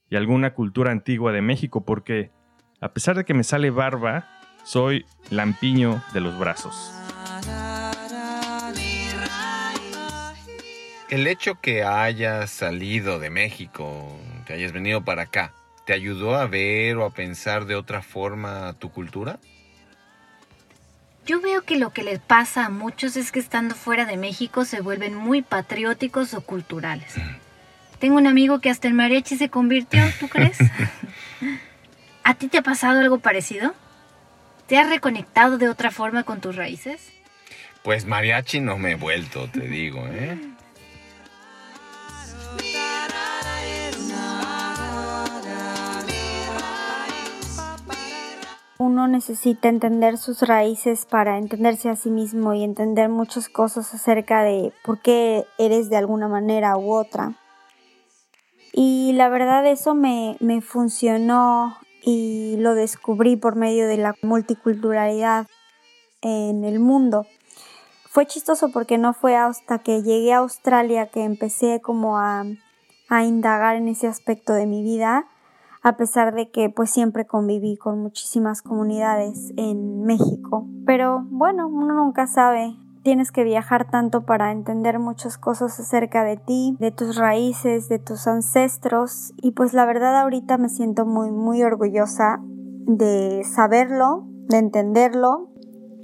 y 0.09 0.15
alguna 0.15 0.53
cultura 0.53 0.91
antigua 0.91 1.31
de 1.31 1.41
México, 1.41 1.83
porque 1.83 2.31
a 2.79 2.93
pesar 2.93 3.15
de 3.15 3.25
que 3.25 3.33
me 3.33 3.43
sale 3.43 3.69
barba, 3.69 4.27
soy 4.63 5.05
lampiño 5.29 6.03
de 6.13 6.21
los 6.21 6.37
brazos. 6.37 6.93
El 11.09 11.27
hecho 11.27 11.59
que 11.61 11.83
hayas 11.83 12.49
salido 12.49 13.19
de 13.19 13.29
México 13.29 14.17
que 14.43 14.53
hayas 14.53 14.71
venido 14.71 15.03
para 15.03 15.23
acá, 15.23 15.53
¿te 15.85 15.93
ayudó 15.93 16.35
a 16.35 16.47
ver 16.47 16.97
o 16.97 17.05
a 17.05 17.09
pensar 17.11 17.65
de 17.65 17.75
otra 17.75 18.01
forma 18.01 18.73
tu 18.79 18.91
cultura? 18.91 19.39
Yo 21.25 21.39
veo 21.39 21.61
que 21.63 21.77
lo 21.77 21.91
que 21.91 22.03
les 22.03 22.19
pasa 22.19 22.65
a 22.65 22.69
muchos 22.69 23.15
es 23.15 23.31
que 23.31 23.39
estando 23.39 23.75
fuera 23.75 24.05
de 24.05 24.17
México 24.17 24.65
se 24.65 24.81
vuelven 24.81 25.15
muy 25.15 25.41
patrióticos 25.41 26.33
o 26.33 26.41
culturales. 26.41 27.15
Tengo 27.99 28.17
un 28.17 28.27
amigo 28.27 28.59
que 28.59 28.69
hasta 28.69 28.89
el 28.89 28.93
mariachi 28.93 29.37
se 29.37 29.49
convirtió, 29.49 30.03
¿tú 30.19 30.27
crees? 30.27 30.57
¿A 32.25 32.33
ti 32.33 32.49
te 32.49 32.57
ha 32.57 32.61
pasado 32.61 32.99
algo 32.99 33.19
parecido? 33.19 33.73
¿Te 34.67 34.77
has 34.77 34.89
reconectado 34.89 35.57
de 35.57 35.69
otra 35.69 35.91
forma 35.91 36.23
con 36.23 36.41
tus 36.41 36.57
raíces? 36.57 37.13
Pues 37.83 38.05
mariachi 38.05 38.59
no 38.59 38.77
me 38.77 38.91
he 38.91 38.95
vuelto, 38.95 39.47
te 39.47 39.61
digo, 39.61 40.05
¿eh? 40.07 40.37
Uno 48.83 49.07
necesita 49.07 49.69
entender 49.69 50.17
sus 50.17 50.41
raíces 50.41 51.05
para 51.05 51.37
entenderse 51.37 51.89
a 51.89 51.95
sí 51.95 52.09
mismo 52.09 52.53
y 52.53 52.63
entender 52.63 53.09
muchas 53.09 53.49
cosas 53.49 53.93
acerca 53.93 54.43
de 54.43 54.73
por 54.83 55.01
qué 55.01 55.45
eres 55.57 55.89
de 55.89 55.97
alguna 55.97 56.27
manera 56.27 56.77
u 56.77 56.93
otra. 56.93 57.33
Y 58.73 59.13
la 59.13 59.29
verdad 59.29 59.65
eso 59.65 59.95
me, 59.95 60.35
me 60.39 60.61
funcionó 60.61 61.77
y 62.01 62.57
lo 62.57 62.75
descubrí 62.75 63.35
por 63.35 63.55
medio 63.55 63.87
de 63.87 63.97
la 63.97 64.15
multiculturalidad 64.21 65.47
en 66.21 66.63
el 66.63 66.79
mundo. 66.79 67.25
Fue 68.09 68.25
chistoso 68.25 68.69
porque 68.71 68.97
no 68.97 69.13
fue 69.13 69.35
hasta 69.35 69.79
que 69.79 70.03
llegué 70.03 70.33
a 70.33 70.37
Australia 70.37 71.07
que 71.07 71.23
empecé 71.23 71.81
como 71.81 72.17
a, 72.17 72.43
a 73.09 73.23
indagar 73.23 73.75
en 73.75 73.87
ese 73.87 74.07
aspecto 74.07 74.53
de 74.53 74.65
mi 74.65 74.83
vida, 74.83 75.25
a 75.83 75.97
pesar 75.97 76.33
de 76.33 76.49
que 76.49 76.69
pues 76.69 76.89
siempre 76.89 77.27
conviví 77.27 77.75
con 77.75 78.01
muchísimas 78.01 78.61
comunidades 78.61 79.51
en 79.57 80.03
México. 80.03 80.65
Pero 80.85 81.25
bueno, 81.29 81.67
uno 81.67 81.93
nunca 81.93 82.25
sabe. 82.25 82.77
Tienes 83.03 83.33
que 83.33 83.43
viajar 83.43 83.91
tanto 83.91 84.25
para 84.25 84.53
entender 84.53 84.97
muchas 84.97 85.37
cosas 85.37 85.77
acerca 85.77 86.23
de 86.23 86.37
ti, 86.37 86.77
de 86.79 86.91
tus 86.91 87.17
raíces, 87.17 87.89
de 87.89 87.99
tus 87.99 88.27
ancestros. 88.27 89.33
Y 89.41 89.51
pues 89.51 89.73
la 89.73 89.85
verdad 89.85 90.21
ahorita 90.21 90.57
me 90.57 90.69
siento 90.69 91.05
muy 91.05 91.31
muy 91.31 91.61
orgullosa 91.63 92.39
de 92.41 93.43
saberlo, 93.43 94.23
de 94.47 94.59
entenderlo. 94.59 95.49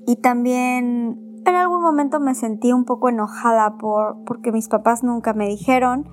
Y 0.06 0.18
también 0.18 1.42
en 1.46 1.56
algún 1.56 1.82
momento 1.82 2.20
me 2.20 2.36
sentí 2.36 2.74
un 2.74 2.84
poco 2.84 3.08
enojada 3.08 3.78
por 3.78 4.26
porque 4.26 4.52
mis 4.52 4.68
papás 4.68 5.06
nunca 5.06 5.32
me 5.34 5.48
dijeron. 5.48 6.10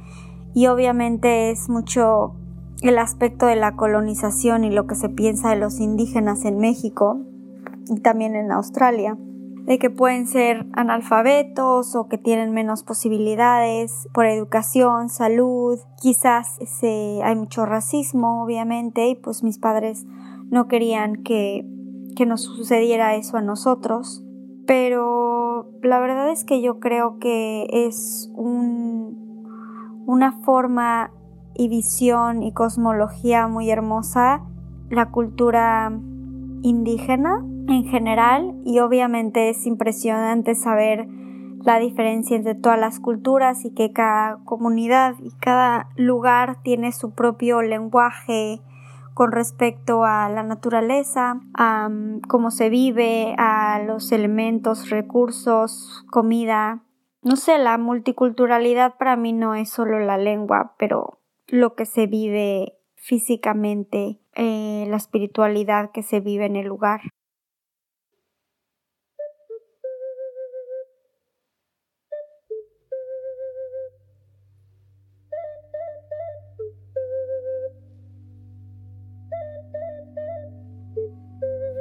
Y 0.54 0.68
obviamente 0.68 1.50
es 1.50 1.68
mucho 1.68 2.36
el 2.82 2.98
aspecto 2.98 3.46
de 3.46 3.56
la 3.56 3.76
colonización 3.76 4.64
y 4.64 4.70
lo 4.70 4.86
que 4.86 4.94
se 4.94 5.08
piensa 5.08 5.50
de 5.50 5.56
los 5.56 5.80
indígenas 5.80 6.44
en 6.44 6.58
México 6.58 7.20
y 7.88 8.00
también 8.00 8.34
en 8.36 8.52
Australia 8.52 9.16
de 9.66 9.80
que 9.80 9.90
pueden 9.90 10.28
ser 10.28 10.64
analfabetos 10.74 11.96
o 11.96 12.08
que 12.08 12.18
tienen 12.18 12.52
menos 12.52 12.84
posibilidades 12.84 14.08
por 14.14 14.26
educación, 14.26 15.08
salud, 15.08 15.78
quizás 16.00 16.58
hay 16.82 17.34
mucho 17.34 17.66
racismo 17.66 18.44
obviamente 18.44 19.08
y 19.08 19.16
pues 19.16 19.42
mis 19.42 19.58
padres 19.58 20.06
no 20.50 20.68
querían 20.68 21.24
que, 21.24 21.66
que 22.14 22.26
nos 22.26 22.42
sucediera 22.44 23.16
eso 23.16 23.38
a 23.38 23.42
nosotros, 23.42 24.24
pero 24.68 25.68
la 25.82 25.98
verdad 25.98 26.30
es 26.30 26.44
que 26.44 26.62
yo 26.62 26.78
creo 26.78 27.18
que 27.18 27.66
es 27.72 28.30
un, 28.34 29.44
una 30.06 30.30
forma 30.42 31.10
y 31.56 31.68
visión 31.68 32.42
y 32.42 32.52
cosmología 32.52 33.48
muy 33.48 33.70
hermosa 33.70 34.42
la 34.90 35.10
cultura 35.10 35.90
indígena 36.62 37.44
en 37.68 37.84
general 37.84 38.54
y 38.64 38.78
obviamente 38.78 39.50
es 39.50 39.66
impresionante 39.66 40.54
saber 40.54 41.08
la 41.62 41.78
diferencia 41.78 42.36
entre 42.36 42.54
todas 42.54 42.78
las 42.78 43.00
culturas 43.00 43.64
y 43.64 43.74
que 43.74 43.92
cada 43.92 44.38
comunidad 44.44 45.16
y 45.20 45.30
cada 45.40 45.88
lugar 45.96 46.62
tiene 46.62 46.92
su 46.92 47.12
propio 47.12 47.62
lenguaje 47.62 48.60
con 49.14 49.32
respecto 49.32 50.04
a 50.04 50.28
la 50.28 50.42
naturaleza, 50.42 51.40
a 51.54 51.88
mm, 51.88 52.20
cómo 52.28 52.50
se 52.50 52.68
vive, 52.68 53.34
a 53.38 53.82
los 53.82 54.12
elementos, 54.12 54.90
recursos, 54.90 56.04
comida. 56.10 56.84
No 57.22 57.36
sé, 57.36 57.58
la 57.58 57.78
multiculturalidad 57.78 58.96
para 58.98 59.16
mí 59.16 59.32
no 59.32 59.54
es 59.54 59.70
solo 59.70 59.98
la 59.98 60.18
lengua, 60.18 60.74
pero 60.78 61.18
lo 61.48 61.74
que 61.74 61.86
se 61.86 62.06
vive 62.06 62.74
físicamente, 62.94 64.18
eh, 64.34 64.84
la 64.88 64.96
espiritualidad 64.96 65.92
que 65.92 66.02
se 66.02 66.20
vive 66.20 66.46
en 66.46 66.56
el 66.56 66.66
lugar. 66.66 67.00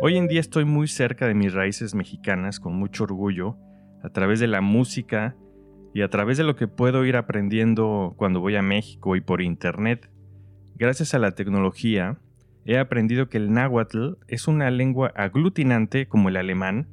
Hoy 0.01 0.17
en 0.17 0.27
día 0.27 0.39
estoy 0.39 0.65
muy 0.65 0.87
cerca 0.87 1.25
de 1.25 1.33
mis 1.33 1.53
raíces 1.53 1.96
mexicanas 1.96 2.59
con 2.59 2.75
mucho 2.75 3.05
orgullo, 3.05 3.57
a 4.03 4.09
través 4.09 4.40
de 4.40 4.46
la 4.46 4.61
música 4.61 5.35
y 5.96 6.01
a 6.01 6.10
través 6.10 6.38
de 6.38 6.44
lo 6.44 6.58
que 6.58 6.68
puedo 6.68 7.05
ir 7.05 7.16
aprendiendo 7.16 8.16
cuando 8.18 8.42
voy 8.42 8.58
a 8.58 8.62
México 8.62 9.16
y 9.16 9.22
por 9.22 9.42
internet. 9.42 10.12
Gracias 10.75 11.14
a 11.14 11.20
la 11.20 11.31
tecnología, 11.31 12.20
he 12.66 12.77
aprendido 12.77 13.29
que 13.29 13.38
el 13.38 13.53
náhuatl 13.53 14.16
es 14.27 14.50
una 14.50 14.70
lengua 14.72 15.14
aglutinante 15.16 16.10
como 16.10 16.27
el 16.27 16.36
alemán 16.36 16.90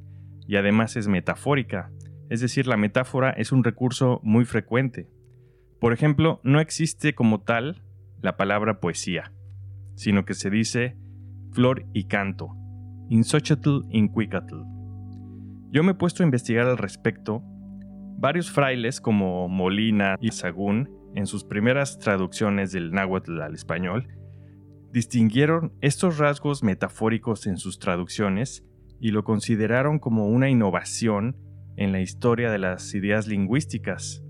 y 0.47 0.55
además 0.55 0.95
es 0.95 1.09
metafórica, 1.09 1.91
es 2.29 2.39
decir, 2.39 2.65
la 2.65 2.77
metáfora 2.77 3.31
es 3.31 3.51
un 3.51 3.65
recurso 3.65 4.21
muy 4.23 4.45
frecuente. 4.45 5.09
Por 5.81 5.91
ejemplo, 5.91 6.39
no 6.45 6.61
existe 6.61 7.13
como 7.13 7.41
tal 7.41 7.83
la 8.21 8.37
palabra 8.37 8.79
poesía, 8.79 9.33
sino 9.95 10.23
que 10.23 10.33
se 10.33 10.49
dice 10.49 10.95
flor 11.51 11.85
y 11.91 12.05
canto, 12.05 12.55
Inxochatl 13.09 13.81
Incuicatl. 13.89 14.61
Yo 15.71 15.83
me 15.83 15.91
he 15.91 15.95
puesto 15.95 16.23
a 16.23 16.25
investigar 16.25 16.67
al 16.67 16.77
respecto. 16.77 17.43
Varios 18.17 18.51
frailes 18.51 19.01
como 19.01 19.47
Molina 19.49 20.17
y 20.19 20.31
Sagún, 20.31 20.89
en 21.15 21.27
sus 21.27 21.43
primeras 21.43 21.99
traducciones 21.99 22.71
del 22.71 22.91
náhuatl 22.91 23.41
al 23.41 23.53
español, 23.53 24.07
distinguieron 24.91 25.73
estos 25.81 26.17
rasgos 26.17 26.63
metafóricos 26.63 27.47
en 27.47 27.57
sus 27.57 27.79
traducciones 27.79 28.63
y 28.99 29.11
lo 29.11 29.23
consideraron 29.23 29.99
como 29.99 30.27
una 30.27 30.49
innovación 30.49 31.37
en 31.75 31.91
la 31.91 31.99
historia 31.99 32.51
de 32.51 32.59
las 32.59 32.93
ideas 32.93 33.27
lingüísticas. 33.27 34.23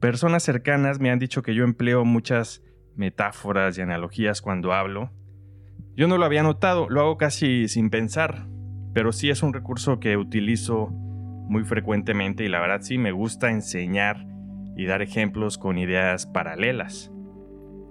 Personas 0.00 0.42
cercanas 0.42 1.00
me 1.00 1.10
han 1.10 1.18
dicho 1.18 1.42
que 1.42 1.54
yo 1.54 1.64
empleo 1.64 2.04
muchas 2.04 2.62
metáforas 2.94 3.76
y 3.78 3.82
analogías 3.82 4.42
cuando 4.42 4.72
hablo, 4.72 5.10
yo 5.96 6.08
no 6.08 6.18
lo 6.18 6.24
había 6.24 6.42
notado, 6.42 6.88
lo 6.88 7.00
hago 7.00 7.18
casi 7.18 7.68
sin 7.68 7.90
pensar, 7.90 8.46
pero 8.94 9.12
sí 9.12 9.28
es 9.28 9.42
un 9.42 9.52
recurso 9.52 10.00
que 10.00 10.16
utilizo 10.16 10.92
muy 11.50 11.64
frecuentemente 11.64 12.44
y 12.44 12.48
la 12.48 12.60
verdad 12.60 12.80
sí 12.80 12.96
me 12.96 13.10
gusta 13.10 13.50
enseñar 13.50 14.24
y 14.76 14.86
dar 14.86 15.02
ejemplos 15.02 15.58
con 15.58 15.78
ideas 15.78 16.26
paralelas. 16.26 17.10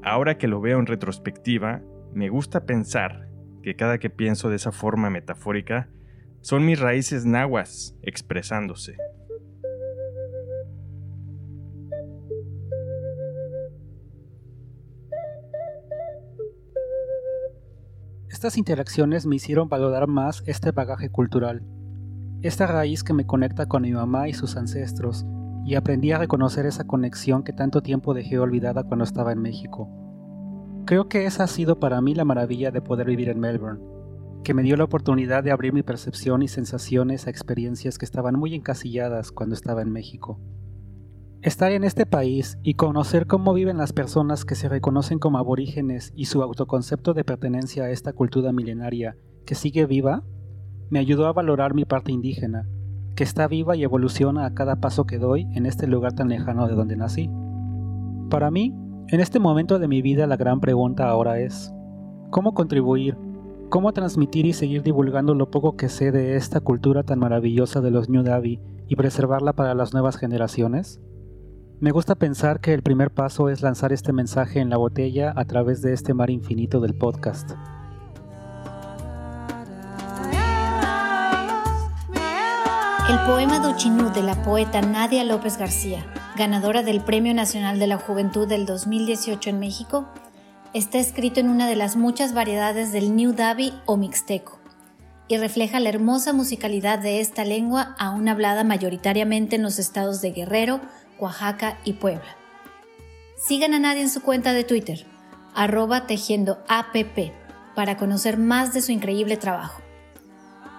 Ahora 0.02 0.38
que 0.38 0.48
lo 0.48 0.62
veo 0.62 0.80
en 0.80 0.86
retrospectiva, 0.86 1.82
me 2.14 2.30
gusta 2.30 2.66
pensar 2.66 3.28
que 3.62 3.76
cada 3.76 3.98
que 3.98 4.10
pienso 4.10 4.50
de 4.50 4.56
esa 4.56 4.72
forma 4.72 5.10
metafórica 5.10 5.90
son 6.40 6.66
mis 6.66 6.80
raíces 6.80 7.26
nahuas 7.26 7.98
expresándose. 8.02 8.96
Estas 18.30 18.58
interacciones 18.58 19.26
me 19.26 19.36
hicieron 19.36 19.68
valorar 19.68 20.08
más 20.08 20.44
este 20.46 20.72
bagaje 20.72 21.10
cultural, 21.10 21.62
esta 22.42 22.68
raíz 22.68 23.04
que 23.04 23.14
me 23.14 23.26
conecta 23.26 23.68
con 23.68 23.82
mi 23.82 23.92
mamá 23.92 24.30
y 24.30 24.34
sus 24.34 24.56
ancestros, 24.56 25.26
y 25.66 25.76
aprendí 25.76 26.12
a 26.12 26.18
reconocer 26.18 26.66
esa 26.66 26.86
conexión 26.86 27.44
que 27.44 27.54
tanto 27.54 27.82
tiempo 27.82 28.14
dejé 28.14 28.40
olvidada 28.40 28.84
cuando 28.84 29.04
estaba 29.04 29.32
en 29.34 29.42
México. 29.42 29.90
Creo 30.86 31.10
que 31.10 31.26
esa 31.26 31.44
ha 31.44 31.48
sido 31.48 31.80
para 31.80 32.02
mí 32.02 32.16
la 32.16 32.26
maravilla 32.26 32.72
de 32.72 32.82
poder 32.82 33.08
vivir 33.08 33.30
en 33.30 33.40
Melbourne, 33.40 33.82
que 34.44 34.54
me 34.54 34.64
dio 34.64 34.78
la 34.78 34.86
oportunidad 34.86 35.44
de 35.44 35.52
abrir 35.52 35.74
mi 35.74 35.84
percepción 35.84 36.42
y 36.42 36.48
sensaciones 36.48 37.28
a 37.28 37.30
experiencias 37.30 37.98
que 37.98 38.06
estaban 38.06 38.36
muy 38.36 38.56
encasilladas 38.56 39.32
cuando 39.32 39.54
estaba 39.54 39.82
en 39.82 39.92
México. 39.92 40.40
Estar 41.42 41.72
en 41.72 41.84
este 41.84 42.06
país 42.06 42.58
y 42.64 42.74
conocer 42.74 43.28
cómo 43.28 43.54
viven 43.54 43.78
las 43.78 43.94
personas 43.94 44.46
que 44.46 44.56
se 44.56 44.70
reconocen 44.70 45.20
como 45.20 45.38
aborígenes 45.38 46.12
y 46.16 46.26
su 46.26 46.42
autoconcepto 46.42 47.14
de 47.14 47.24
pertenencia 47.24 47.84
a 47.84 47.92
esta 47.92 48.14
cultura 48.14 48.52
milenaria 48.52 49.16
que 49.46 49.56
sigue 49.56 49.86
viva, 49.86 50.24
me 50.90 51.00
ayudó 51.00 51.28
a 51.28 51.34
valorar 51.34 51.74
mi 51.74 51.86
parte 51.86 52.12
indígena, 52.12 52.68
que 53.16 53.24
está 53.24 53.48
viva 53.48 53.76
y 53.76 53.84
evoluciona 53.84 54.46
a 54.46 54.54
cada 54.54 54.78
paso 54.78 55.06
que 55.06 55.18
doy 55.18 55.48
en 55.54 55.66
este 55.66 55.88
lugar 55.88 56.14
tan 56.14 56.30
lejano 56.30 56.68
de 56.68 56.76
donde 56.76 56.96
nací. 56.96 57.30
Para 58.30 58.52
mí, 58.52 58.74
en 59.08 59.20
este 59.20 59.40
momento 59.40 59.80
de 59.80 59.88
mi 59.88 60.02
vida 60.02 60.28
la 60.28 60.38
gran 60.38 60.60
pregunta 60.60 61.10
ahora 61.10 61.40
es, 61.40 61.74
¿cómo 62.30 62.54
contribuir? 62.54 63.18
¿Cómo 63.70 63.92
transmitir 63.94 64.46
y 64.46 64.54
seguir 64.54 64.82
divulgando 64.82 65.36
lo 65.36 65.52
poco 65.52 65.76
que 65.76 65.90
sé 65.90 66.12
de 66.12 66.36
esta 66.36 66.60
cultura 66.60 67.04
tan 67.04 67.20
maravillosa 67.20 67.82
de 67.82 67.92
los 67.92 68.10
New 68.10 68.24
Davi 68.24 68.60
y 68.88 68.96
preservarla 68.96 69.54
para 69.54 69.76
las 69.76 69.94
nuevas 69.94 70.18
generaciones? 70.18 71.00
Me 71.80 71.92
gusta 71.92 72.16
pensar 72.16 72.60
que 72.60 72.74
el 72.74 72.82
primer 72.82 73.12
paso 73.12 73.48
es 73.48 73.62
lanzar 73.62 73.94
este 73.94 74.12
mensaje 74.12 74.60
en 74.60 74.70
la 74.70 74.78
botella 74.78 75.34
a 75.36 75.46
través 75.46 75.82
de 75.82 75.94
este 75.94 76.14
mar 76.14 76.30
infinito 76.30 76.80
del 76.82 76.96
podcast. 76.96 77.52
El 83.10 83.18
poema 83.26 83.58
Duchinú 83.58 84.14
de 84.14 84.22
la 84.22 84.44
poeta 84.44 84.82
Nadia 84.84 85.24
López 85.24 85.58
García, 85.58 86.06
ganadora 86.36 86.84
del 86.84 87.02
Premio 87.02 87.34
Nacional 87.34 87.80
de 87.80 87.88
la 87.88 87.98
Juventud 87.98 88.48
del 88.48 88.68
2018 88.68 89.50
en 89.50 89.60
México, 89.60 90.08
está 90.76 91.00
escrito 91.00 91.40
en 91.40 91.50
una 91.50 91.68
de 91.68 91.76
las 91.76 91.96
muchas 91.96 92.36
variedades 92.36 92.92
del 92.92 93.16
New 93.16 93.34
Davi 93.34 93.74
o 93.88 93.98
Mixteco 93.98 94.60
y 95.28 95.38
refleja 95.38 95.80
la 95.80 95.90
hermosa 95.90 96.34
musicalidad 96.34 97.00
de 97.00 97.20
esta 97.20 97.46
lengua 97.46 97.96
aún 97.98 98.30
hablada 98.30 98.64
mayoritariamente 98.64 99.56
en 99.56 99.64
los 99.64 99.80
estados 99.80 100.22
de 100.22 100.30
Guerrero, 100.30 100.80
Oaxaca 101.18 101.80
y 101.86 101.94
Puebla. 101.94 102.38
Sigan 103.38 103.74
a 103.74 103.80
nadie 103.80 104.04
en 104.04 104.12
su 104.12 104.22
cuenta 104.22 104.54
de 104.54 104.64
Twitter, 104.64 105.08
arroba 105.56 106.06
tejiendo 106.06 106.60
para 107.74 107.98
conocer 107.98 108.38
más 108.38 108.72
de 108.76 108.84
su 108.84 108.92
increíble 108.92 109.36
trabajo. 109.36 109.82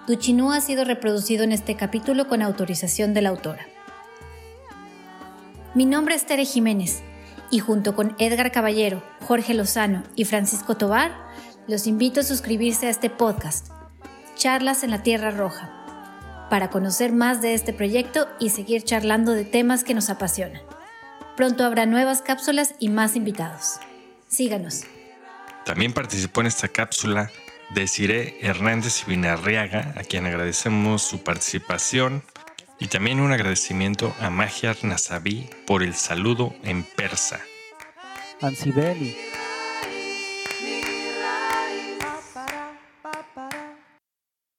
Duchinú 0.07 0.51
ha 0.51 0.61
sido 0.61 0.83
reproducido 0.83 1.43
en 1.43 1.51
este 1.51 1.75
capítulo 1.75 2.27
con 2.27 2.41
autorización 2.41 3.13
de 3.13 3.21
la 3.21 3.29
autora. 3.29 3.67
Mi 5.75 5.85
nombre 5.85 6.15
es 6.15 6.25
Tere 6.25 6.43
Jiménez 6.43 7.01
y 7.51 7.59
junto 7.59 7.95
con 7.95 8.15
Edgar 8.17 8.51
Caballero, 8.51 9.03
Jorge 9.27 9.53
Lozano 9.53 10.03
y 10.15 10.25
Francisco 10.25 10.75
Tobar, 10.75 11.15
los 11.67 11.85
invito 11.85 12.21
a 12.21 12.23
suscribirse 12.23 12.87
a 12.87 12.89
este 12.89 13.09
podcast, 13.09 13.69
Charlas 14.35 14.83
en 14.83 14.89
la 14.89 15.03
Tierra 15.03 15.29
Roja, 15.29 16.47
para 16.49 16.71
conocer 16.71 17.13
más 17.13 17.41
de 17.41 17.53
este 17.53 17.71
proyecto 17.71 18.27
y 18.39 18.49
seguir 18.49 18.83
charlando 18.83 19.33
de 19.33 19.45
temas 19.45 19.83
que 19.83 19.93
nos 19.93 20.09
apasionan. 20.09 20.61
Pronto 21.37 21.63
habrá 21.63 21.85
nuevas 21.85 22.21
cápsulas 22.21 22.73
y 22.79 22.89
más 22.89 23.15
invitados. 23.15 23.79
Síganos. 24.27 24.81
También 25.63 25.93
participó 25.93 26.41
en 26.41 26.47
esta 26.47 26.67
cápsula 26.67 27.29
Desiree 27.73 28.37
Hernández 28.41 29.05
Vinarriaga, 29.05 29.93
a 29.95 30.03
quien 30.03 30.25
agradecemos 30.25 31.01
su 31.01 31.23
participación, 31.23 32.23
y 32.79 32.87
también 32.87 33.19
un 33.19 33.31
agradecimiento 33.31 34.13
a 34.19 34.29
Magyar 34.29 34.75
Nasabi 34.83 35.49
por 35.65 35.83
el 35.83 35.93
saludo 35.93 36.53
en 36.63 36.83
persa. 36.83 37.39
Ansibeli, 38.41 39.15